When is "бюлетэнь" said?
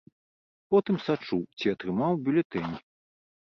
2.25-2.75